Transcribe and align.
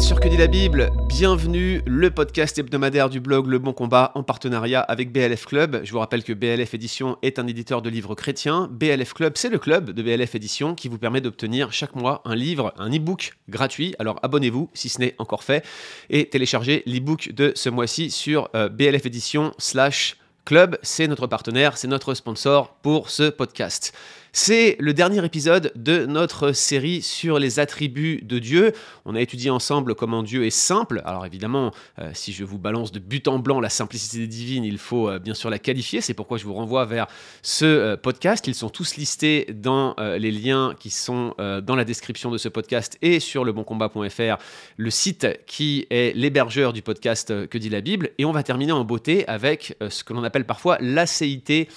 sur 0.00 0.20
Que 0.20 0.28
dit 0.28 0.36
la 0.36 0.46
Bible 0.46 0.90
Bienvenue, 1.08 1.82
le 1.84 2.10
podcast 2.10 2.56
hebdomadaire 2.56 3.08
du 3.08 3.20
blog 3.20 3.48
Le 3.48 3.58
Bon 3.58 3.72
Combat 3.72 4.12
en 4.14 4.22
partenariat 4.22 4.80
avec 4.80 5.10
BLF 5.10 5.46
Club. 5.46 5.80
Je 5.82 5.90
vous 5.90 5.98
rappelle 5.98 6.22
que 6.22 6.32
BLF 6.32 6.74
Édition 6.74 7.16
est 7.22 7.40
un 7.40 7.46
éditeur 7.48 7.82
de 7.82 7.90
livres 7.90 8.14
chrétiens. 8.14 8.68
BLF 8.70 9.12
Club, 9.12 9.32
c'est 9.36 9.48
le 9.48 9.58
club 9.58 9.90
de 9.90 10.02
BLF 10.02 10.36
Édition 10.36 10.76
qui 10.76 10.88
vous 10.88 10.98
permet 10.98 11.20
d'obtenir 11.20 11.72
chaque 11.72 11.96
mois 11.96 12.22
un 12.24 12.36
livre, 12.36 12.72
un 12.78 12.90
e-book 12.90 13.38
gratuit. 13.48 13.96
Alors 13.98 14.20
abonnez-vous 14.22 14.70
si 14.72 14.88
ce 14.88 15.00
n'est 15.00 15.16
encore 15.18 15.42
fait 15.42 15.64
et 16.10 16.28
téléchargez 16.28 16.84
l'e-book 16.86 17.32
de 17.32 17.52
ce 17.56 17.68
mois-ci 17.68 18.10
sur 18.12 18.50
euh, 18.54 18.68
BLF 18.68 19.06
Édition 19.06 19.52
slash 19.58 20.16
club. 20.48 20.78
C'est 20.82 21.06
notre 21.08 21.26
partenaire, 21.26 21.76
c'est 21.76 21.88
notre 21.88 22.14
sponsor 22.14 22.78
pour 22.80 23.10
ce 23.10 23.28
podcast. 23.28 23.92
C'est 24.32 24.76
le 24.78 24.94
dernier 24.94 25.24
épisode 25.24 25.72
de 25.74 26.06
notre 26.06 26.52
série 26.52 27.02
sur 27.02 27.38
les 27.38 27.58
attributs 27.58 28.20
de 28.22 28.38
Dieu. 28.38 28.72
On 29.04 29.14
a 29.14 29.20
étudié 29.20 29.50
ensemble 29.50 29.94
comment 29.94 30.22
Dieu 30.22 30.44
est 30.44 30.50
simple. 30.50 31.02
Alors 31.04 31.24
évidemment, 31.24 31.72
euh, 31.98 32.10
si 32.14 32.32
je 32.32 32.44
vous 32.44 32.58
balance 32.58 32.92
de 32.92 32.98
but 32.98 33.26
en 33.26 33.38
blanc 33.38 33.58
la 33.58 33.70
simplicité 33.70 34.26
divine, 34.26 34.64
il 34.64 34.78
faut 34.78 35.08
euh, 35.08 35.18
bien 35.18 35.34
sûr 35.34 35.50
la 35.50 35.58
qualifier. 35.58 36.00
C'est 36.00 36.14
pourquoi 36.14 36.38
je 36.38 36.44
vous 36.44 36.54
renvoie 36.54 36.84
vers 36.84 37.06
ce 37.42 37.64
euh, 37.64 37.96
podcast. 37.96 38.46
Ils 38.46 38.54
sont 38.54 38.68
tous 38.68 38.96
listés 38.96 39.46
dans 39.52 39.96
les 39.98 40.30
liens 40.30 40.74
qui 40.78 40.90
sont 40.90 41.34
dans 41.38 41.74
la 41.74 41.84
description 41.84 42.30
de 42.30 42.38
ce 42.38 42.48
podcast 42.48 42.98
et 43.02 43.20
sur 43.20 43.44
leboncombat.fr, 43.44 44.36
le 44.76 44.90
site 44.90 45.26
qui 45.46 45.86
est 45.90 46.14
l'hébergeur 46.14 46.72
du 46.72 46.82
podcast 46.82 47.48
Que 47.48 47.58
dit 47.58 47.70
la 47.70 47.80
Bible. 47.80 48.10
Et 48.18 48.24
on 48.24 48.32
va 48.32 48.42
terminer 48.42 48.72
en 48.72 48.84
beauté 48.84 49.26
avec 49.26 49.76
ce 49.88 50.04
que 50.04 50.12
l'on 50.12 50.24
appelle 50.24 50.37
parfois 50.44 50.78
l'acéité 50.80 51.68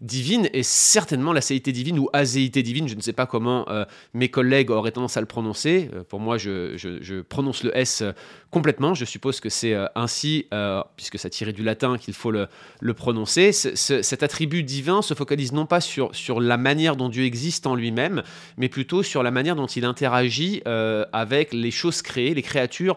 divine 0.00 0.48
et 0.52 0.62
certainement 0.62 1.32
la 1.32 1.40
céité 1.40 1.72
divine 1.72 1.98
ou 1.98 2.08
azéité 2.12 2.62
divine, 2.62 2.88
je 2.88 2.94
ne 2.94 3.00
sais 3.00 3.12
pas 3.12 3.26
comment 3.26 3.68
euh, 3.68 3.84
mes 4.14 4.30
collègues 4.30 4.70
auraient 4.70 4.92
tendance 4.92 5.16
à 5.16 5.20
le 5.20 5.26
prononcer. 5.26 5.90
Euh, 5.94 6.02
pour 6.04 6.20
moi, 6.20 6.38
je, 6.38 7.20
prononce 7.22 7.62
le 7.62 7.76
S 7.76 8.00
euh, 8.00 8.12
complètement. 8.50 8.94
Je 8.94 9.04
suppose 9.04 9.40
que 9.40 9.48
c'est 9.48 9.76
ainsi, 9.94 10.48
puisque 10.96 11.18
ça 11.18 11.30
tirait 11.30 11.52
du 11.52 11.62
latin, 11.62 11.98
qu'il 11.98 12.14
faut 12.14 12.30
le, 12.30 12.48
prononcer. 12.94 13.52
cet 13.52 14.22
attribut 14.22 14.62
divin 14.64 15.02
se 15.02 15.14
focalise 15.14 15.52
non 15.52 15.66
pas 15.66 15.80
sur, 15.80 16.14
sur 16.14 16.40
la 16.40 16.56
manière 16.56 16.96
dont 16.96 17.08
Dieu 17.08 17.24
existe 17.24 17.66
en 17.66 17.74
lui-même, 17.74 18.22
mais 18.56 18.68
plutôt 18.68 19.02
sur 19.02 19.22
la 19.22 19.30
manière 19.30 19.54
dont 19.54 19.66
il 19.66 19.84
interagit 19.84 20.62
avec 20.64 21.52
les 21.52 21.70
choses 21.70 22.02
créées, 22.02 22.34
les 22.34 22.42
créatures 22.42 22.96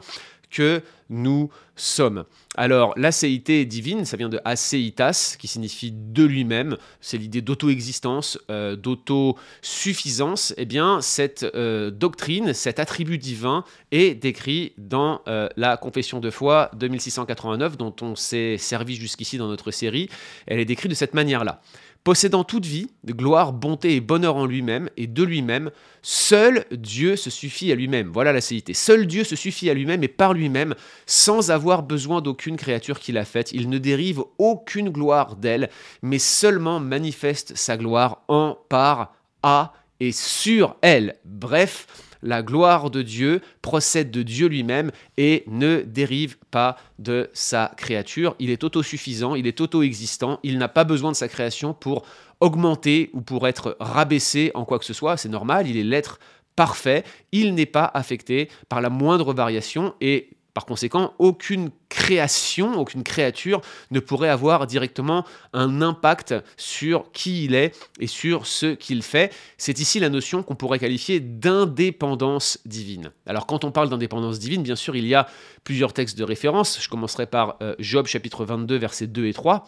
que 0.53 0.81
nous 1.09 1.49
sommes. 1.75 2.23
Alors, 2.55 2.93
l'acéité 2.97 3.65
divine, 3.65 4.05
ça 4.05 4.15
vient 4.15 4.29
de 4.29 4.39
aceitas, 4.45 5.35
qui 5.39 5.47
signifie 5.47 5.91
de 5.91 6.23
lui-même. 6.23 6.77
C'est 7.01 7.17
l'idée 7.17 7.41
d'auto-existence, 7.41 8.37
euh, 8.49 8.75
d'auto-suffisance. 8.75 10.53
Eh 10.57 10.65
bien, 10.65 11.01
cette 11.01 11.43
euh, 11.55 11.89
doctrine, 11.89 12.53
cet 12.53 12.79
attribut 12.79 13.17
divin 13.17 13.63
est 13.91 14.13
décrit 14.13 14.73
dans 14.77 15.21
euh, 15.27 15.49
la 15.57 15.77
Confession 15.77 16.19
de 16.19 16.29
foi 16.29 16.69
de 16.75 16.87
1689, 16.87 17.77
dont 17.77 17.95
on 18.01 18.15
s'est 18.15 18.57
servi 18.57 18.95
jusqu'ici 18.95 19.37
dans 19.37 19.47
notre 19.47 19.71
série. 19.71 20.09
Elle 20.45 20.59
est 20.59 20.65
décrite 20.65 20.91
de 20.91 20.95
cette 20.95 21.15
manière-là. 21.15 21.61
Possédant 22.03 22.43
toute 22.43 22.65
vie, 22.65 22.89
gloire, 23.05 23.53
bonté 23.53 23.95
et 23.95 24.01
bonheur 24.01 24.35
en 24.35 24.45
lui-même 24.45 24.89
et 24.97 25.07
de 25.07 25.23
lui-même, 25.23 25.71
seul 26.01 26.65
Dieu 26.71 27.15
se 27.15 27.29
suffit 27.29 27.71
à 27.71 27.75
lui-même. 27.75 28.11
Voilà 28.11 28.33
la 28.33 28.41
céité. 28.41 28.73
Seul 28.73 29.07
Dieu 29.07 29.23
se 29.23 29.37
suffit 29.37 29.69
à 29.69 29.73
lui-même 29.73 30.03
et 30.03 30.09
par 30.09 30.33
lui-même, 30.33 30.75
sans 31.05 31.49
avoir 31.49 31.81
besoin 31.81 32.19
d'aucune 32.19 32.57
créature 32.57 32.99
qu'il 32.99 33.17
a 33.17 33.23
faite. 33.23 33.53
Il 33.53 33.69
ne 33.69 33.77
dérive 33.77 34.21
aucune 34.37 34.89
gloire 34.89 35.37
d'elle, 35.37 35.69
mais 36.01 36.19
seulement 36.19 36.81
manifeste 36.81 37.55
sa 37.55 37.77
gloire 37.77 38.23
en, 38.27 38.57
par, 38.67 39.15
à 39.41 39.73
et 40.01 40.11
sur 40.11 40.75
elle. 40.81 41.15
Bref, 41.23 41.87
la 42.23 42.41
gloire 42.41 42.89
de 42.89 43.01
Dieu 43.01 43.41
procède 43.61 44.09
de 44.09 44.23
Dieu 44.23 44.47
lui-même 44.47 44.91
et 45.17 45.43
ne 45.47 45.81
dérive 45.81 46.37
pas 46.51 46.77
de 46.99 47.29
sa 47.33 47.71
créature. 47.77 48.35
Il 48.39 48.49
est 48.49 48.63
autosuffisant, 48.63 49.35
il 49.35 49.45
est 49.45 49.61
auto-existant, 49.61 50.39
il 50.43 50.57
n'a 50.57 50.69
pas 50.69 50.83
besoin 50.83 51.11
de 51.11 51.15
sa 51.15 51.27
création 51.27 51.73
pour 51.73 52.05
augmenter 52.39 53.09
ou 53.13 53.21
pour 53.21 53.47
être 53.47 53.77
rabaissé 53.79 54.51
en 54.55 54.65
quoi 54.65 54.79
que 54.79 54.85
ce 54.85 54.93
soit. 54.93 55.17
C'est 55.17 55.29
normal, 55.29 55.67
il 55.67 55.77
est 55.77 55.83
l'être 55.83 56.19
parfait, 56.55 57.03
il 57.31 57.53
n'est 57.53 57.65
pas 57.65 57.89
affecté 57.93 58.49
par 58.69 58.81
la 58.81 58.89
moindre 58.89 59.33
variation 59.33 59.93
et 60.01 60.29
par 60.53 60.65
conséquent, 60.65 61.13
aucune 61.17 61.71
création, 61.89 62.79
aucune 62.79 63.03
créature 63.03 63.61
ne 63.91 63.99
pourrait 63.99 64.29
avoir 64.29 64.67
directement 64.67 65.25
un 65.53 65.81
impact 65.81 66.35
sur 66.57 67.11
qui 67.11 67.45
il 67.45 67.55
est 67.55 67.75
et 67.99 68.07
sur 68.07 68.45
ce 68.45 68.67
qu'il 68.75 69.01
fait. 69.01 69.33
C'est 69.57 69.79
ici 69.79 69.99
la 69.99 70.09
notion 70.09 70.43
qu'on 70.43 70.55
pourrait 70.55 70.79
qualifier 70.79 71.19
d'indépendance 71.19 72.59
divine. 72.65 73.11
Alors 73.25 73.47
quand 73.47 73.63
on 73.63 73.71
parle 73.71 73.89
d'indépendance 73.89 74.37
divine, 74.37 74.63
bien 74.63 74.75
sûr, 74.75 74.95
il 74.95 75.07
y 75.07 75.15
a 75.15 75.27
plusieurs 75.63 75.93
textes 75.93 76.17
de 76.17 76.23
référence. 76.23 76.79
Je 76.81 76.89
commencerai 76.89 77.25
par 77.25 77.57
euh, 77.61 77.75
Job 77.79 78.05
chapitre 78.05 78.45
22, 78.45 78.77
versets 78.77 79.07
2 79.07 79.25
et 79.25 79.33
3. 79.33 79.67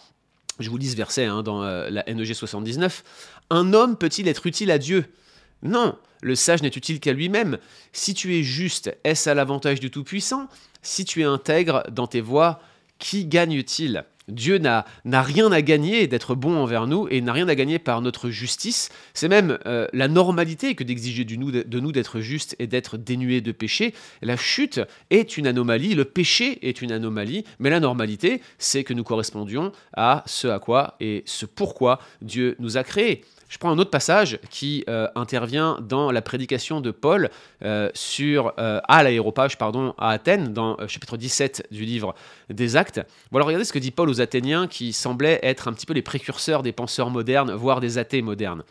Je 0.59 0.69
vous 0.69 0.77
lis 0.77 0.91
ce 0.91 0.95
verset 0.95 1.25
hein, 1.25 1.41
dans 1.43 1.63
euh, 1.63 1.89
la 1.89 2.03
NEG 2.03 2.33
79. 2.33 3.03
Un 3.49 3.73
homme 3.73 3.97
peut-il 3.97 4.27
être 4.27 4.45
utile 4.45 4.71
à 4.71 4.77
Dieu? 4.77 5.05
Non, 5.63 5.97
le 6.21 6.35
sage 6.35 6.61
n'est 6.61 6.69
utile 6.69 6.99
qu'à 6.99 7.13
lui-même. 7.13 7.57
Si 7.91 8.13
tu 8.13 8.35
es 8.35 8.43
juste, 8.43 8.95
est-ce 9.03 9.29
à 9.29 9.33
l'avantage 9.33 9.79
du 9.79 9.89
Tout-Puissant? 9.91 10.47
Si 10.85 11.03
tu 11.03 11.21
es 11.21 11.25
intègre 11.25 11.83
dans 11.89 12.05
tes 12.05 12.21
voies, 12.21 12.59
qui 12.99 13.25
gagne-t-il? 13.25 14.05
Dieu 14.27 14.59
n'a 14.59 14.85
rien 15.05 15.51
à 15.51 15.63
gagner 15.63 16.05
d'être 16.05 16.35
bon 16.35 16.55
envers 16.57 16.85
nous 16.85 17.07
et 17.09 17.21
n'a 17.21 17.33
rien 17.33 17.47
à 17.47 17.55
gagner 17.55 17.79
par 17.79 18.01
notre 18.01 18.29
justice. 18.29 18.89
C'est 19.15 19.27
même 19.27 19.57
euh, 19.65 19.87
la 19.93 20.07
normalité 20.07 20.75
que 20.75 20.83
d'exiger 20.83 21.25
de 21.25 21.79
nous 21.79 21.91
d'être 21.91 22.19
juste 22.19 22.55
et 22.59 22.67
d'être 22.67 22.97
dénué 22.97 23.41
de 23.41 23.51
péché. 23.51 23.95
La 24.21 24.37
chute 24.37 24.79
est 25.09 25.37
une 25.37 25.47
anomalie, 25.47 25.95
le 25.95 26.05
péché 26.05 26.67
est 26.67 26.83
une 26.83 26.91
anomalie, 26.91 27.45
mais 27.57 27.71
la 27.71 27.79
normalité, 27.79 28.41
c'est 28.59 28.83
que 28.83 28.93
nous 28.93 29.03
correspondions 29.03 29.71
à 29.93 30.23
ce 30.27 30.47
à 30.47 30.59
quoi 30.59 30.97
et 30.99 31.23
ce 31.25 31.47
pourquoi 31.47 31.99
Dieu 32.21 32.55
nous 32.59 32.77
a 32.77 32.83
créés. 32.83 33.23
Je 33.47 33.57
prends 33.59 33.69
un 33.69 33.77
autre 33.77 33.91
passage 33.91 34.39
qui 34.49 34.83
euh, 34.89 35.07
intervient 35.15 35.77
dans 35.81 36.11
la 36.11 36.21
prédication 36.21 36.81
de 36.81 36.91
Paul 36.91 37.29
euh, 37.63 37.89
sur, 37.93 38.53
euh, 38.57 38.81
à 38.87 39.03
l'aéropage 39.03 39.57
à 39.97 40.09
Athènes, 40.09 40.51
dans 40.51 40.77
chapitre 40.87 41.15
17 41.15 41.67
du 41.71 41.85
livre 41.85 42.15
des 42.49 42.75
Actes. 42.75 43.01
Voilà, 43.31 43.45
regardez 43.45 43.65
ce 43.65 43.73
que 43.73 43.79
dit 43.79 43.91
Paul 43.91 44.09
aux 44.09 44.19
Athéniens 44.19 44.67
qui 44.67 44.93
semblaient 44.93 45.39
être 45.43 45.67
un 45.67 45.73
petit 45.73 45.85
peu 45.85 45.93
les 45.93 46.01
précurseurs 46.01 46.63
des 46.63 46.71
penseurs 46.71 47.11
modernes, 47.11 47.53
voire 47.53 47.81
des 47.81 47.97
athées 47.97 48.21
modernes. 48.21 48.63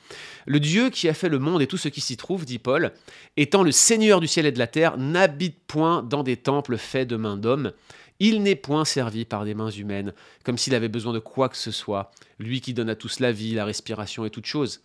Le 0.46 0.60
Dieu 0.60 0.90
qui 0.90 1.08
a 1.08 1.14
fait 1.14 1.28
le 1.28 1.38
monde 1.38 1.62
et 1.62 1.66
tout 1.66 1.78
ce 1.78 1.88
qui 1.88 2.00
s'y 2.00 2.16
trouve, 2.16 2.44
dit 2.44 2.58
Paul, 2.58 2.92
étant 3.36 3.62
le 3.62 3.72
Seigneur 3.72 4.20
du 4.20 4.26
ciel 4.26 4.44
et 4.44 4.52
de 4.52 4.58
la 4.58 4.66
terre, 4.66 4.98
n'habite 4.98 5.56
point 5.66 6.02
dans 6.02 6.22
des 6.22 6.36
temples 6.36 6.76
faits 6.76 7.08
de 7.08 7.16
mains 7.16 7.36
d'hommes 7.36 7.72
il 8.20 8.42
n'est 8.42 8.56
point 8.56 8.84
servi 8.84 9.24
par 9.24 9.44
des 9.44 9.54
mains 9.54 9.70
humaines, 9.70 10.12
comme 10.44 10.58
s'il 10.58 10.74
avait 10.74 10.88
besoin 10.88 11.12
de 11.12 11.18
quoi 11.18 11.48
que 11.48 11.56
ce 11.56 11.70
soit, 11.70 12.10
lui 12.38 12.60
qui 12.60 12.74
donne 12.74 12.90
à 12.90 12.94
tous 12.94 13.20
la 13.20 13.32
vie, 13.32 13.54
la 13.54 13.64
respiration 13.64 14.24
et 14.24 14.30
toutes 14.30 14.46
choses. 14.46 14.80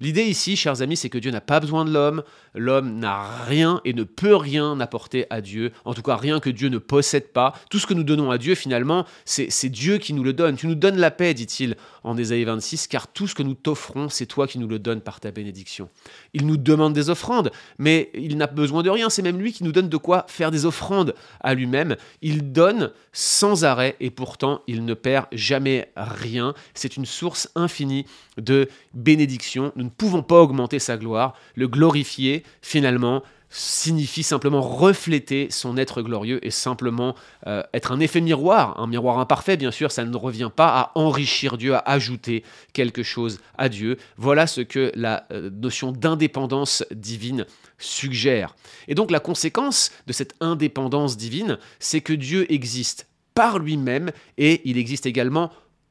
L'idée 0.00 0.22
ici, 0.22 0.54
chers 0.54 0.80
amis, 0.80 0.96
c'est 0.96 1.10
que 1.10 1.18
Dieu 1.18 1.32
n'a 1.32 1.40
pas 1.40 1.58
besoin 1.58 1.84
de 1.84 1.90
l'homme, 1.90 2.22
l'homme 2.54 3.00
n'a 3.00 3.44
rien 3.46 3.80
et 3.84 3.92
ne 3.92 4.04
peut 4.04 4.36
rien 4.36 4.78
apporter 4.78 5.26
à 5.28 5.40
Dieu, 5.40 5.72
en 5.84 5.92
tout 5.92 6.02
cas 6.02 6.14
rien 6.14 6.38
que 6.38 6.50
Dieu 6.50 6.68
ne 6.68 6.78
possède 6.78 7.32
pas. 7.32 7.52
Tout 7.68 7.80
ce 7.80 7.86
que 7.86 7.94
nous 7.94 8.04
donnons 8.04 8.30
à 8.30 8.38
Dieu, 8.38 8.54
finalement, 8.54 9.06
c'est 9.24 9.68
Dieu 9.68 9.98
qui 9.98 10.12
nous 10.12 10.22
le 10.22 10.32
donne. 10.32 10.56
Tu 10.56 10.68
nous 10.68 10.76
donnes 10.76 10.98
la 10.98 11.10
paix, 11.10 11.34
dit-il 11.34 11.76
en 12.08 12.16
Ésaïe 12.16 12.44
26, 12.44 12.86
car 12.86 13.06
tout 13.06 13.26
ce 13.26 13.34
que 13.34 13.42
nous 13.42 13.52
t'offrons, 13.52 14.08
c'est 14.08 14.24
toi 14.24 14.46
qui 14.46 14.58
nous 14.58 14.66
le 14.66 14.78
donnes 14.78 15.02
par 15.02 15.20
ta 15.20 15.30
bénédiction. 15.30 15.90
Il 16.32 16.46
nous 16.46 16.56
demande 16.56 16.94
des 16.94 17.10
offrandes, 17.10 17.50
mais 17.78 18.10
il 18.14 18.38
n'a 18.38 18.46
besoin 18.46 18.82
de 18.82 18.88
rien, 18.88 19.10
c'est 19.10 19.20
même 19.20 19.38
lui 19.38 19.52
qui 19.52 19.62
nous 19.62 19.72
donne 19.72 19.90
de 19.90 19.96
quoi 19.98 20.24
faire 20.28 20.50
des 20.50 20.64
offrandes 20.64 21.14
à 21.40 21.52
lui-même. 21.52 21.96
Il 22.22 22.52
donne 22.52 22.92
sans 23.12 23.64
arrêt 23.64 23.94
et 24.00 24.10
pourtant 24.10 24.62
il 24.66 24.86
ne 24.86 24.94
perd 24.94 25.26
jamais 25.32 25.92
rien. 25.96 26.54
C'est 26.72 26.96
une 26.96 27.04
source 27.04 27.50
infinie 27.54 28.06
de 28.38 28.68
bénédiction. 28.94 29.72
Nous 29.76 29.84
ne 29.84 29.90
pouvons 29.90 30.22
pas 30.22 30.40
augmenter 30.40 30.78
sa 30.78 30.96
gloire. 30.96 31.34
Le 31.56 31.68
glorifier, 31.68 32.42
finalement, 32.62 33.22
signifie 33.50 34.22
simplement 34.22 34.60
refléter 34.60 35.48
son 35.50 35.76
être 35.76 36.02
glorieux 36.02 36.44
et 36.46 36.50
simplement 36.50 37.14
euh, 37.46 37.62
être 37.72 37.92
un 37.92 38.00
effet 38.00 38.20
miroir, 38.20 38.78
un 38.78 38.86
miroir 38.86 39.18
imparfait 39.18 39.56
bien 39.56 39.70
sûr, 39.70 39.90
ça 39.90 40.04
ne 40.04 40.16
revient 40.16 40.50
pas 40.54 40.68
à 40.68 40.92
enrichir 40.94 41.56
Dieu, 41.56 41.74
à 41.74 41.78
ajouter 41.78 42.44
quelque 42.72 43.02
chose 43.02 43.40
à 43.56 43.68
Dieu. 43.68 43.96
Voilà 44.16 44.46
ce 44.46 44.60
que 44.60 44.92
la 44.94 45.26
euh, 45.32 45.50
notion 45.50 45.92
d'indépendance 45.92 46.84
divine 46.90 47.46
suggère. 47.78 48.54
Et 48.86 48.94
donc 48.94 49.10
la 49.10 49.20
conséquence 49.20 49.92
de 50.06 50.12
cette 50.12 50.34
indépendance 50.40 51.16
divine, 51.16 51.58
c'est 51.78 52.00
que 52.00 52.12
Dieu 52.12 52.50
existe 52.52 53.06
par 53.34 53.58
lui-même 53.58 54.10
et 54.36 54.60
il 54.68 54.78
existe 54.78 55.06
également 55.06 55.50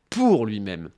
pour 0.10 0.46
lui-même. 0.46 0.90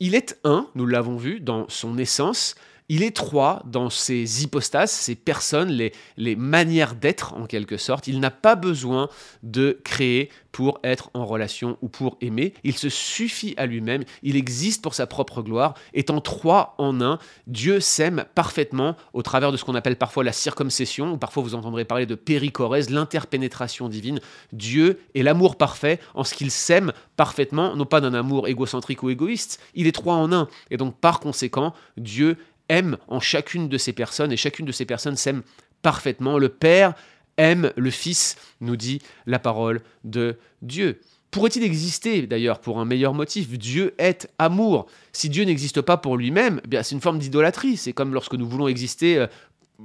Il 0.00 0.14
est 0.14 0.38
un, 0.44 0.66
nous 0.74 0.86
l'avons 0.86 1.16
vu, 1.16 1.40
dans 1.40 1.68
son 1.68 1.98
essence, 1.98 2.54
il 2.90 3.04
est 3.04 3.14
trois 3.14 3.62
dans 3.66 3.88
ses 3.88 4.42
hypostases, 4.42 4.90
ses 4.90 5.14
personnes, 5.14 5.70
les, 5.70 6.36
manières 6.36 6.96
d'être 6.96 7.34
en 7.34 7.46
quelque 7.46 7.76
sorte. 7.76 8.08
Il 8.08 8.18
n'a 8.18 8.32
pas 8.32 8.56
besoin 8.56 9.08
de 9.44 9.80
créer 9.84 10.28
pour 10.50 10.80
être 10.82 11.08
en 11.14 11.24
relation 11.24 11.78
ou 11.82 11.88
pour 11.88 12.18
aimer. 12.20 12.52
Il 12.64 12.76
se 12.76 12.88
suffit 12.88 13.54
à 13.56 13.66
lui-même, 13.66 14.02
il 14.24 14.34
existe 14.34 14.82
pour 14.82 14.94
sa 14.94 15.06
propre 15.06 15.40
gloire. 15.40 15.74
Étant 15.94 16.20
trois 16.20 16.74
en 16.78 17.00
un, 17.00 17.20
Dieu 17.46 17.78
s'aime 17.78 18.24
parfaitement 18.34 18.96
au 19.12 19.22
travers 19.22 19.52
de 19.52 19.56
ce 19.56 19.64
qu'on 19.64 19.76
appelle 19.76 19.94
parfois 19.94 20.24
la 20.24 20.32
circumcision, 20.32 21.12
ou 21.12 21.16
parfois 21.16 21.44
vous 21.44 21.54
entendrez 21.54 21.84
parler 21.84 22.06
de 22.06 22.16
péricorèse, 22.16 22.90
l'interpénétration 22.90 23.88
divine. 23.88 24.18
Dieu 24.52 24.98
est 25.14 25.22
l'amour 25.22 25.54
parfait 25.54 26.00
en 26.14 26.24
ce 26.24 26.34
qu'il 26.34 26.50
s'aime 26.50 26.92
parfaitement, 27.16 27.76
non 27.76 27.86
pas 27.86 28.00
d'un 28.00 28.14
amour 28.14 28.48
égocentrique 28.48 29.04
ou 29.04 29.10
égoïste, 29.10 29.60
il 29.76 29.86
est 29.86 29.92
trois 29.92 30.16
en 30.16 30.32
un. 30.32 30.48
Et 30.72 30.76
donc 30.76 30.96
par 30.98 31.20
conséquent, 31.20 31.72
Dieu 31.96 32.36
aime 32.70 32.96
en 33.08 33.20
chacune 33.20 33.68
de 33.68 33.76
ces 33.76 33.92
personnes 33.92 34.32
et 34.32 34.38
chacune 34.38 34.64
de 34.64 34.72
ces 34.72 34.86
personnes 34.86 35.16
s'aime 35.16 35.42
parfaitement. 35.82 36.38
Le 36.38 36.48
Père 36.48 36.94
aime 37.36 37.72
le 37.76 37.90
Fils, 37.90 38.36
nous 38.60 38.76
dit 38.76 39.02
la 39.26 39.38
parole 39.38 39.82
de 40.04 40.38
Dieu. 40.62 41.00
Pourrait-il 41.30 41.62
exister 41.62 42.26
d'ailleurs 42.26 42.60
pour 42.60 42.80
un 42.80 42.84
meilleur 42.84 43.14
motif 43.14 43.50
Dieu 43.56 43.94
est 43.98 44.28
amour? 44.38 44.86
Si 45.12 45.28
Dieu 45.28 45.44
n'existe 45.44 45.80
pas 45.80 45.96
pour 45.96 46.16
lui-même, 46.16 46.60
eh 46.70 46.82
c'est 46.82 46.94
une 46.94 47.00
forme 47.00 47.18
d'idolâtrie. 47.18 47.76
C'est 47.76 47.92
comme 47.92 48.14
lorsque 48.14 48.34
nous 48.34 48.48
voulons 48.48 48.66
exister, 48.66 49.18
euh, 49.18 49.26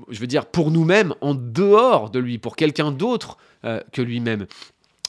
je 0.09 0.19
veux 0.19 0.27
dire, 0.27 0.47
pour 0.47 0.71
nous-mêmes, 0.71 1.13
en 1.21 1.35
dehors 1.35 2.09
de 2.09 2.19
lui, 2.19 2.39
pour 2.39 2.55
quelqu'un 2.55 2.91
d'autre 2.91 3.37
euh, 3.63 3.79
que 3.91 4.01
lui-même. 4.01 4.47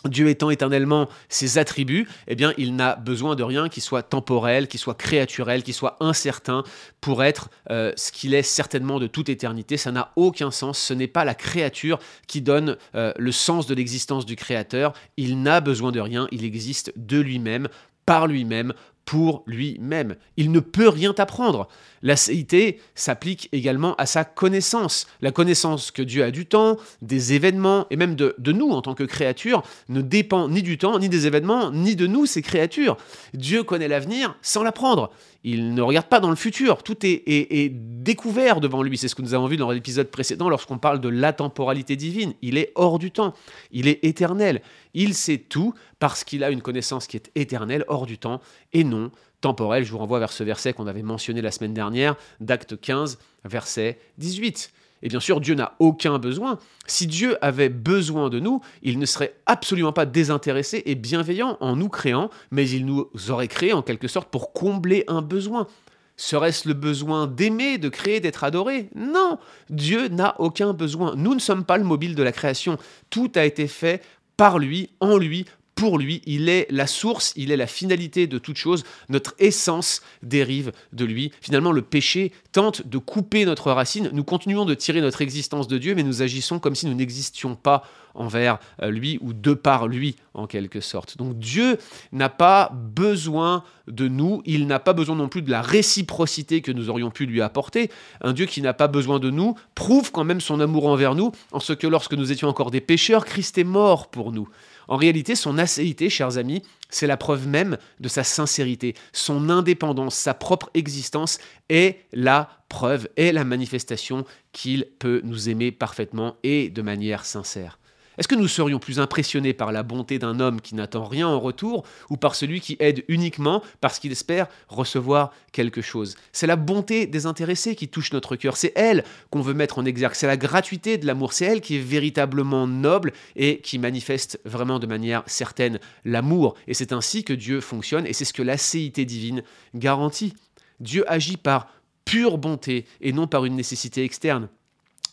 Dieu 0.04 0.28
étant 0.28 0.50
éternellement 0.50 1.08
ses 1.28 1.58
attributs, 1.58 2.08
eh 2.28 2.34
bien, 2.34 2.52
il 2.58 2.76
n'a 2.76 2.96
besoin 2.96 3.34
de 3.34 3.42
rien 3.42 3.68
qui 3.68 3.80
soit 3.80 4.02
temporel, 4.02 4.68
qui 4.68 4.78
soit 4.78 4.94
créaturel, 4.94 5.62
qui 5.62 5.72
soit 5.72 5.96
incertain 6.00 6.62
pour 7.00 7.24
être 7.24 7.50
euh, 7.70 7.92
ce 7.96 8.12
qu'il 8.12 8.34
est 8.34 8.42
certainement 8.42 9.00
de 9.00 9.06
toute 9.06 9.28
éternité. 9.28 9.76
Ça 9.76 9.92
n'a 9.92 10.12
aucun 10.16 10.50
sens. 10.50 10.78
Ce 10.78 10.94
n'est 10.94 11.08
pas 11.08 11.24
la 11.24 11.34
créature 11.34 11.98
qui 12.26 12.40
donne 12.40 12.76
euh, 12.94 13.12
le 13.16 13.32
sens 13.32 13.66
de 13.66 13.74
l'existence 13.74 14.26
du 14.26 14.36
Créateur. 14.36 14.92
Il 15.16 15.42
n'a 15.42 15.60
besoin 15.60 15.92
de 15.92 16.00
rien. 16.00 16.28
Il 16.30 16.44
existe 16.44 16.92
de 16.96 17.18
lui-même, 17.18 17.68
par 18.04 18.26
lui-même, 18.26 18.72
pour 19.06 19.44
lui-même. 19.46 20.16
Il 20.36 20.50
ne 20.50 20.60
peut 20.60 20.88
rien 20.88 21.14
apprendre. 21.16 21.68
La 22.02 22.16
céité 22.16 22.80
s'applique 22.94 23.48
également 23.52 23.94
à 23.94 24.04
sa 24.04 24.24
connaissance. 24.24 25.06
La 25.22 25.30
connaissance 25.30 25.90
que 25.92 26.02
Dieu 26.02 26.24
a 26.24 26.30
du 26.30 26.44
temps, 26.44 26.76
des 27.02 27.32
événements, 27.32 27.86
et 27.90 27.96
même 27.96 28.16
de, 28.16 28.34
nous 28.52 28.70
en 28.70 28.82
tant 28.82 28.94
que 28.94 29.04
créatures, 29.04 29.62
ne 29.88 30.02
dépend 30.02 30.48
ni 30.48 30.62
du 30.62 30.76
temps, 30.76 30.98
ni 30.98 31.08
des 31.08 31.26
événements, 31.26 31.70
ni 31.70 31.96
de 31.96 32.06
nous, 32.06 32.26
ces 32.26 32.42
créatures. 32.42 32.96
Dieu 33.32 33.62
connaît 33.62 33.88
l'avenir 33.88 34.36
sans 34.42 34.62
l'apprendre. 34.62 35.10
Il 35.48 35.74
ne 35.74 35.80
regarde 35.80 36.08
pas 36.08 36.18
dans 36.18 36.28
le 36.28 36.34
futur. 36.34 36.82
Tout 36.82 37.06
est, 37.06 37.22
est 37.24 37.68
découvert 37.72 38.60
devant 38.60 38.82
lui. 38.82 38.98
C'est 38.98 39.06
ce 39.06 39.14
que 39.14 39.22
nous 39.22 39.32
avons 39.32 39.46
vu 39.46 39.56
dans 39.56 39.70
l'épisode 39.70 40.08
précédent 40.08 40.48
lorsqu'on 40.48 40.78
parle 40.78 41.00
de 41.00 41.08
la 41.08 41.32
temporalité 41.32 41.94
divine. 41.94 42.34
Il 42.42 42.58
est 42.58 42.72
hors 42.74 42.98
du 42.98 43.12
temps. 43.12 43.32
Il 43.70 43.86
est 43.86 44.04
éternel. 44.04 44.60
Il 44.92 45.14
sait 45.14 45.38
tout 45.38 45.72
parce 46.00 46.24
qu'il 46.24 46.42
a 46.42 46.50
une 46.50 46.62
connaissance 46.62 47.06
qui 47.06 47.16
est 47.16 47.30
éternelle, 47.36 47.84
hors 47.86 48.06
du 48.06 48.18
temps, 48.18 48.40
et 48.72 48.82
non 48.82 49.12
temporelle. 49.40 49.84
Je 49.84 49.92
vous 49.92 49.98
renvoie 49.98 50.18
vers 50.18 50.32
ce 50.32 50.42
verset 50.42 50.72
qu'on 50.72 50.88
avait 50.88 51.04
mentionné 51.04 51.40
la 51.42 51.52
semaine 51.52 51.74
dernière, 51.74 52.16
d'acte 52.40 52.80
15, 52.80 53.16
verset 53.44 54.00
18. 54.18 54.72
Et 55.06 55.08
bien 55.08 55.20
sûr, 55.20 55.40
Dieu 55.40 55.54
n'a 55.54 55.76
aucun 55.78 56.18
besoin. 56.18 56.58
Si 56.88 57.06
Dieu 57.06 57.38
avait 57.40 57.68
besoin 57.68 58.28
de 58.28 58.40
nous, 58.40 58.60
il 58.82 58.98
ne 58.98 59.06
serait 59.06 59.36
absolument 59.46 59.92
pas 59.92 60.04
désintéressé 60.04 60.82
et 60.84 60.96
bienveillant 60.96 61.56
en 61.60 61.76
nous 61.76 61.88
créant, 61.88 62.28
mais 62.50 62.68
il 62.68 62.84
nous 62.86 63.08
aurait 63.28 63.46
créés 63.46 63.72
en 63.72 63.82
quelque 63.82 64.08
sorte 64.08 64.32
pour 64.32 64.52
combler 64.52 65.04
un 65.06 65.22
besoin. 65.22 65.68
Serait-ce 66.16 66.66
le 66.66 66.74
besoin 66.74 67.28
d'aimer, 67.28 67.78
de 67.78 67.88
créer, 67.88 68.18
d'être 68.18 68.42
adoré? 68.42 68.90
Non, 68.96 69.38
Dieu 69.70 70.08
n'a 70.08 70.34
aucun 70.40 70.72
besoin. 70.72 71.14
Nous 71.14 71.36
ne 71.36 71.40
sommes 71.40 71.64
pas 71.64 71.78
le 71.78 71.84
mobile 71.84 72.16
de 72.16 72.24
la 72.24 72.32
création. 72.32 72.76
Tout 73.08 73.30
a 73.36 73.44
été 73.44 73.68
fait 73.68 74.02
par 74.36 74.58
lui, 74.58 74.90
en 74.98 75.18
lui, 75.18 75.44
pour 75.76 75.98
lui, 75.98 76.22
il 76.24 76.48
est 76.48 76.66
la 76.70 76.86
source, 76.86 77.34
il 77.36 77.52
est 77.52 77.56
la 77.56 77.66
finalité 77.66 78.26
de 78.26 78.38
toute 78.38 78.56
chose, 78.56 78.82
notre 79.10 79.34
essence 79.38 80.00
dérive 80.22 80.72
de 80.94 81.04
lui. 81.04 81.30
Finalement, 81.42 81.70
le 81.70 81.82
péché 81.82 82.32
tente 82.50 82.86
de 82.86 82.96
couper 82.96 83.44
notre 83.44 83.70
racine, 83.70 84.08
nous 84.12 84.24
continuons 84.24 84.64
de 84.64 84.72
tirer 84.74 85.02
notre 85.02 85.20
existence 85.20 85.68
de 85.68 85.76
Dieu, 85.76 85.94
mais 85.94 86.02
nous 86.02 86.22
agissons 86.22 86.58
comme 86.58 86.74
si 86.74 86.86
nous 86.86 86.94
n'existions 86.94 87.54
pas 87.54 87.84
envers 88.14 88.58
euh, 88.80 88.90
lui 88.90 89.18
ou 89.20 89.34
de 89.34 89.52
par 89.52 89.86
lui 89.86 90.16
en 90.32 90.46
quelque 90.46 90.80
sorte. 90.80 91.18
Donc 91.18 91.38
Dieu 91.38 91.76
n'a 92.10 92.30
pas 92.30 92.72
besoin 92.72 93.62
de 93.86 94.08
nous, 94.08 94.40
il 94.46 94.66
n'a 94.66 94.80
pas 94.80 94.94
besoin 94.94 95.16
non 95.16 95.28
plus 95.28 95.42
de 95.42 95.50
la 95.50 95.60
réciprocité 95.60 96.62
que 96.62 96.72
nous 96.72 96.88
aurions 96.88 97.10
pu 97.10 97.26
lui 97.26 97.42
apporter. 97.42 97.90
Un 98.22 98.32
Dieu 98.32 98.46
qui 98.46 98.62
n'a 98.62 98.72
pas 98.72 98.88
besoin 98.88 99.18
de 99.18 99.28
nous 99.28 99.54
prouve 99.74 100.10
quand 100.10 100.24
même 100.24 100.40
son 100.40 100.60
amour 100.60 100.86
envers 100.86 101.14
nous, 101.14 101.32
en 101.52 101.60
ce 101.60 101.74
que 101.74 101.86
lorsque 101.86 102.14
nous 102.14 102.32
étions 102.32 102.48
encore 102.48 102.70
des 102.70 102.80
pécheurs, 102.80 103.26
Christ 103.26 103.58
est 103.58 103.64
mort 103.64 104.08
pour 104.08 104.32
nous. 104.32 104.48
En 104.88 104.96
réalité, 104.96 105.34
son 105.34 105.58
acéité, 105.58 106.10
chers 106.10 106.38
amis, 106.38 106.62
c'est 106.88 107.06
la 107.06 107.16
preuve 107.16 107.48
même 107.48 107.78
de 108.00 108.08
sa 108.08 108.24
sincérité. 108.24 108.94
Son 109.12 109.50
indépendance, 109.50 110.14
sa 110.14 110.34
propre 110.34 110.70
existence 110.74 111.38
est 111.68 112.06
la 112.12 112.48
preuve, 112.68 113.08
est 113.16 113.32
la 113.32 113.44
manifestation 113.44 114.24
qu'il 114.52 114.86
peut 114.98 115.20
nous 115.24 115.48
aimer 115.48 115.72
parfaitement 115.72 116.36
et 116.42 116.68
de 116.68 116.82
manière 116.82 117.24
sincère. 117.24 117.78
Est-ce 118.18 118.28
que 118.28 118.34
nous 118.34 118.48
serions 118.48 118.78
plus 118.78 118.98
impressionnés 118.98 119.52
par 119.52 119.72
la 119.72 119.82
bonté 119.82 120.18
d'un 120.18 120.40
homme 120.40 120.60
qui 120.60 120.74
n'attend 120.74 121.04
rien 121.04 121.28
en 121.28 121.38
retour 121.38 121.84
ou 122.10 122.16
par 122.16 122.34
celui 122.34 122.60
qui 122.60 122.76
aide 122.80 123.04
uniquement 123.08 123.62
parce 123.80 123.98
qu'il 123.98 124.12
espère 124.12 124.46
recevoir 124.68 125.32
quelque 125.52 125.82
chose? 125.82 126.16
C'est 126.32 126.46
la 126.46 126.56
bonté 126.56 127.06
des 127.06 127.26
intéressés 127.26 127.76
qui 127.76 127.88
touche 127.88 128.12
notre 128.12 128.36
cœur, 128.36 128.56
c'est 128.56 128.72
elle 128.74 129.04
qu'on 129.30 129.40
veut 129.40 129.54
mettre 129.54 129.78
en 129.78 129.84
exergue, 129.84 130.14
c'est 130.14 130.26
la 130.26 130.36
gratuité 130.36 130.98
de 130.98 131.06
l'amour, 131.06 131.32
c'est 131.32 131.44
elle 131.44 131.60
qui 131.60 131.76
est 131.76 131.80
véritablement 131.80 132.66
noble 132.66 133.12
et 133.34 133.58
qui 133.58 133.78
manifeste 133.78 134.40
vraiment 134.44 134.78
de 134.78 134.86
manière 134.86 135.22
certaine 135.26 135.78
l'amour. 136.04 136.54
Et 136.68 136.74
c'est 136.74 136.92
ainsi 136.92 137.24
que 137.24 137.32
Dieu 137.32 137.60
fonctionne 137.60 138.06
et 138.06 138.12
c'est 138.12 138.24
ce 138.24 138.32
que 138.32 138.42
la 138.42 138.56
céité 138.56 139.04
divine 139.04 139.42
garantit. 139.74 140.34
Dieu 140.80 141.04
agit 141.10 141.36
par 141.36 141.68
pure 142.04 142.38
bonté 142.38 142.86
et 143.00 143.12
non 143.12 143.26
par 143.26 143.44
une 143.44 143.56
nécessité 143.56 144.04
externe 144.04 144.48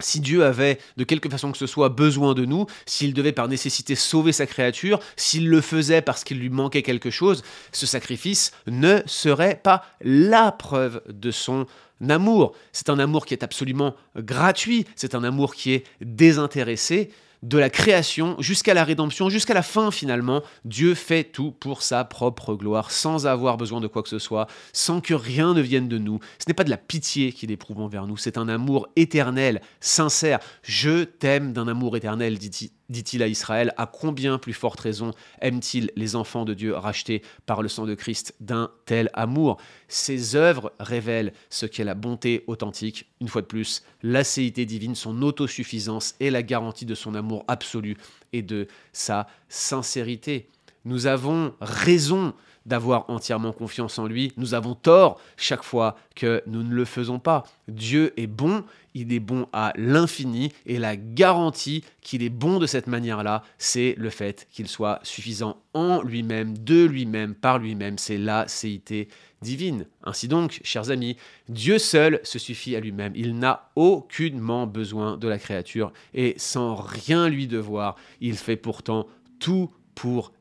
si 0.06 0.20
Dieu 0.20 0.46
avait 0.46 0.80
de 0.98 1.04
quelque 1.04 1.30
façon 1.30 1.52
que 1.52 1.58
ce 1.58 1.68
soit 1.68 1.90
besoin 1.90 2.34
de 2.34 2.46
nous, 2.46 2.66
s'il 2.86 3.14
devait 3.14 3.32
par 3.32 3.48
nécessité 3.48 3.96
sauver 3.96 4.32
sa 4.32 4.46
créature, 4.46 5.00
s'il 5.16 5.50
le 5.50 5.62
faisait 5.62 6.02
parce 6.02 6.24
qu'il 6.24 6.40
lui 6.40 6.50
manquait 6.50 6.84
quelque 6.84 7.10
chose, 7.10 7.44
ce 7.72 7.86
sacrifice 7.86 8.52
ne 8.68 9.00
serait 9.06 9.60
pas 9.62 9.84
la 10.02 10.52
preuve 10.52 11.02
de 11.08 11.32
son 11.32 11.66
amour. 12.10 12.54
C'est 12.72 12.90
un 12.90 13.00
amour 13.00 13.26
qui 13.26 13.34
est 13.34 13.44
absolument 13.44 13.96
gratuit, 14.18 14.86
c'est 14.96 15.16
un 15.16 15.24
amour 15.24 15.56
qui 15.56 15.74
est 15.74 15.86
désintéressé, 16.02 17.12
de 17.44 17.57
la 17.57 17.69
création 17.69 18.36
jusqu'à 18.40 18.74
la 18.74 18.84
rédemption, 18.84 19.30
jusqu'à 19.30 19.54
la 19.54 19.62
fin 19.62 19.92
finalement, 19.92 20.42
Dieu 20.66 20.95
fait 20.95 21.25
tout 21.25 21.51
pour 21.51 21.84
sa 21.84 22.04
propre 22.06 22.56
gloire, 22.56 22.90
sans 22.90 23.28
avoir 23.28 23.57
besoin 23.57 23.81
de 23.81 23.88
quoi 23.88 24.01
que 24.01 24.10
ce 24.10 24.18
soit, 24.18 24.48
sans 24.72 25.01
que 25.01 25.13
rien 25.13 25.54
ne 25.54 25.62
vienne 25.62 25.90
de 25.90 25.98
nous. 25.98 26.19
Ce 26.40 26.45
n'est 26.48 26.54
pas 26.54 26.63
de 26.63 26.69
la 26.69 26.78
pitié 26.78 27.34
qu'il 27.34 27.51
éprouve 27.51 27.81
envers 27.81 28.07
nous, 28.07 28.18
c'est 28.18 28.38
un 28.38 28.48
amour 28.48 28.88
éternel, 28.95 29.62
sincère. 29.81 30.40
Je 30.63 31.04
t'aime 31.04 31.51
d'un 31.51 31.68
amour 31.68 31.97
éternel, 31.97 32.38
dit-il 32.38 32.71
dit-il 32.94 33.21
à 33.21 33.28
Israël, 33.28 33.73
à 33.76 33.85
combien 33.85 34.38
plus 34.38 34.54
forte 34.54 34.80
raison 34.80 35.12
aime-t-il 35.42 35.92
les 35.97 36.16
enfants 36.16 36.45
de 36.45 36.54
Dieu 36.54 36.73
rachetés 36.73 37.21
par 37.45 37.62
le 37.62 37.68
sang 37.68 37.85
de 37.85 37.95
Christ 37.95 38.33
d'un 38.40 38.71
tel 38.85 39.09
amour? 39.14 39.57
Ses 39.90 40.38
œuvres 40.38 40.71
révèlent 40.80 41.33
ce 41.50 41.66
qu'est 41.66 41.83
la 41.83 41.95
bonté 41.95 42.45
authentique, 42.47 43.12
une 43.19 43.28
fois 43.28 43.42
de 43.42 43.47
plus, 43.47 43.83
l'acéité 44.02 44.66
divine, 44.66 44.95
son 44.95 45.21
autosuffisance 45.21 46.16
et 46.21 46.30
la 46.30 46.44
garantie 46.44 46.85
de 46.85 46.95
son 46.95 47.16
amour 47.16 47.44
absolu 47.50 47.97
et 48.31 48.42
de 48.42 48.68
sa 48.94 49.28
sincérité. 49.50 50.47
Nous 50.85 51.07
avons 51.07 51.54
raison 51.59 52.33
d'avoir 52.66 53.10
entièrement 53.10 53.52
confiance 53.52 54.00
en 54.00 54.06
lui. 54.06 54.34
Nous 54.38 54.54
avons 54.54 54.76
tort 54.76 55.20
chaque 55.38 55.64
fois 55.64 55.96
que 56.16 56.42
nous 56.48 56.64
ne 56.64 56.74
le 56.74 56.86
faisons 56.86 57.20
pas. 57.20 57.44
Dieu 57.68 58.14
est 58.18 58.28
bon, 58.28 58.64
il 58.94 59.12
est 59.12 59.20
bon 59.20 59.48
à 59.54 59.74
l'infini 59.76 60.52
et 60.66 60.78
la 60.78 60.96
garantie 60.96 61.84
qu'il 62.02 62.24
est 62.24 62.30
bon 62.30 62.60
de 62.60 62.66
cette 62.66 62.88
manière-là, 62.88 63.44
c'est 63.58 63.96
le 63.98 64.10
fait 64.10 64.48
qu'il 64.52 64.68
soit 64.68 65.00
suffisant 65.04 65.58
en 65.74 66.02
lui-même, 66.02 66.58
de 66.58 66.86
lui-même, 66.86 67.36
par 67.36 67.60
lui-même. 67.60 67.98
C'est 67.98 68.18
la 68.18 68.48
céité 68.48 69.08
divine. 69.42 69.86
Ainsi 70.04 70.28
donc, 70.28 70.62
chers 70.64 70.90
amis, 70.90 71.18
Dieu 71.50 71.78
seul 71.78 72.20
se 72.24 72.40
suffit 72.40 72.76
à 72.76 72.80
lui-même. 72.80 73.14
Il 73.16 73.38
n'a 73.38 73.72
aucunement 73.76 74.68
besoin 74.68 75.18
de 75.18 75.28
la 75.28 75.38
créature 75.38 75.92
et 76.14 76.36
sans 76.38 76.76
rien 76.76 77.30
lui 77.30 77.48
devoir, 77.48 77.96
il 78.22 78.36
fait 78.36 78.56
pourtant 78.56 79.08
tout 79.40 79.70
pour 79.96 80.32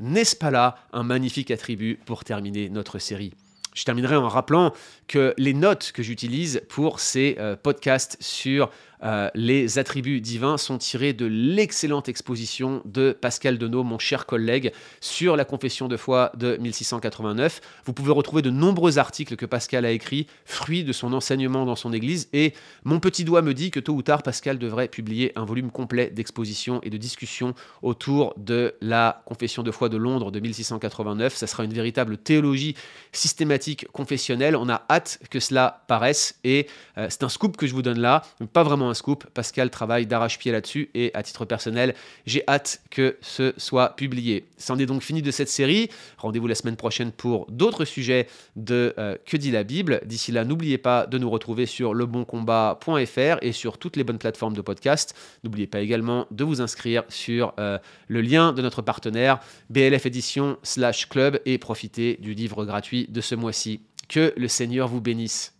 N'est-ce 0.00 0.36
pas 0.36 0.50
là 0.50 0.76
un 0.92 1.02
magnifique 1.02 1.50
attribut 1.50 1.98
pour 2.06 2.24
terminer 2.24 2.68
notre 2.70 2.98
série? 2.98 3.34
Je 3.74 3.84
terminerai 3.84 4.16
en 4.16 4.28
rappelant 4.28 4.72
que 5.08 5.34
les 5.38 5.54
notes 5.54 5.92
que 5.92 6.02
j'utilise 6.02 6.62
pour 6.68 7.00
ces 7.00 7.36
euh, 7.38 7.56
podcasts 7.56 8.16
sur 8.20 8.70
euh, 9.04 9.28
les 9.34 9.78
attributs 9.78 10.20
divins 10.20 10.56
sont 10.56 10.78
tirés 10.78 11.12
de 11.12 11.26
l'excellente 11.26 12.08
exposition 12.08 12.82
de 12.84 13.16
Pascal 13.18 13.58
Denot, 13.58 13.82
mon 13.82 13.98
cher 13.98 14.26
collègue, 14.26 14.72
sur 15.00 15.36
la 15.36 15.44
confession 15.44 15.88
de 15.88 15.96
foi 15.96 16.32
de 16.36 16.56
1689. 16.58 17.60
Vous 17.84 17.92
pouvez 17.92 18.12
retrouver 18.12 18.42
de 18.42 18.50
nombreux 18.50 18.98
articles 18.98 19.36
que 19.36 19.46
Pascal 19.46 19.84
a 19.84 19.90
écrits, 19.90 20.26
fruits 20.44 20.84
de 20.84 20.92
son 20.92 21.12
enseignement 21.12 21.66
dans 21.66 21.76
son 21.76 21.92
église, 21.92 22.28
et 22.32 22.54
mon 22.84 23.00
petit 23.00 23.24
doigt 23.24 23.42
me 23.42 23.54
dit 23.54 23.70
que 23.70 23.80
tôt 23.80 23.94
ou 23.94 24.02
tard, 24.02 24.22
Pascal 24.22 24.58
devrait 24.58 24.88
publier 24.88 25.32
un 25.36 25.44
volume 25.44 25.70
complet 25.70 26.10
d'expositions 26.10 26.80
et 26.82 26.90
de 26.90 26.96
discussions 26.96 27.54
autour 27.82 28.34
de 28.36 28.74
la 28.80 29.22
confession 29.26 29.62
de 29.62 29.70
foi 29.70 29.88
de 29.88 29.96
Londres 29.96 30.30
de 30.30 30.40
1689. 30.40 31.34
Ça 31.34 31.46
sera 31.46 31.64
une 31.64 31.72
véritable 31.72 32.16
théologie 32.18 32.76
systématique 33.10 33.86
confessionnelle. 33.92 34.56
On 34.56 34.68
a 34.68 34.82
hâte 34.88 35.18
que 35.30 35.40
cela 35.40 35.84
paraisse, 35.88 36.38
et 36.44 36.66
euh, 36.98 37.06
c'est 37.10 37.24
un 37.24 37.28
scoop 37.28 37.56
que 37.56 37.66
je 37.66 37.74
vous 37.74 37.82
donne 37.82 37.98
là, 37.98 38.22
pas 38.52 38.62
vraiment 38.62 38.91
un 38.92 38.94
scoop. 38.94 39.26
Pascal 39.34 39.70
travaille 39.70 40.06
d'arrache-pied 40.06 40.52
là-dessus, 40.52 40.90
et 40.94 41.10
à 41.14 41.22
titre 41.22 41.44
personnel, 41.44 41.94
j'ai 42.26 42.44
hâte 42.46 42.82
que 42.90 43.16
ce 43.20 43.52
soit 43.56 43.96
publié. 43.96 44.46
C'en 44.58 44.78
est 44.78 44.86
donc 44.86 45.02
fini 45.02 45.22
de 45.22 45.30
cette 45.30 45.48
série. 45.48 45.88
Rendez-vous 46.18 46.46
la 46.46 46.54
semaine 46.54 46.76
prochaine 46.76 47.10
pour 47.10 47.46
d'autres 47.50 47.84
sujets 47.84 48.28
de 48.56 48.94
euh, 48.98 49.16
Que 49.26 49.36
dit 49.36 49.50
la 49.50 49.64
Bible. 49.64 50.00
D'ici 50.04 50.30
là, 50.30 50.44
n'oubliez 50.44 50.78
pas 50.78 51.06
de 51.06 51.18
nous 51.18 51.30
retrouver 51.30 51.66
sur 51.66 51.94
leboncombat.fr 51.94 53.38
et 53.42 53.52
sur 53.52 53.78
toutes 53.78 53.96
les 53.96 54.04
bonnes 54.04 54.18
plateformes 54.18 54.54
de 54.54 54.60
podcast. 54.60 55.16
N'oubliez 55.42 55.66
pas 55.66 55.80
également 55.80 56.26
de 56.30 56.44
vous 56.44 56.60
inscrire 56.60 57.04
sur 57.08 57.54
euh, 57.58 57.78
le 58.08 58.20
lien 58.20 58.52
de 58.52 58.62
notre 58.62 58.82
partenaire 58.82 59.40
BLF 59.70 60.06
Édition 60.06 60.58
slash 60.62 61.08
club 61.08 61.40
et 61.46 61.58
profiter 61.58 62.18
du 62.20 62.34
livre 62.34 62.64
gratuit 62.64 63.06
de 63.08 63.20
ce 63.20 63.34
mois-ci. 63.34 63.80
Que 64.08 64.34
le 64.36 64.48
Seigneur 64.48 64.88
vous 64.88 65.00
bénisse. 65.00 65.54